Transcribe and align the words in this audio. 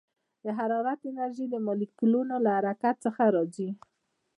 د 0.43 0.45
حرارت 0.57 0.99
انرژي 1.09 1.45
د 1.49 1.55
مالیکولونو 1.65 2.35
له 2.45 2.49
حرکت 2.57 2.95
څخه 3.05 3.23
راځي. 3.35 3.69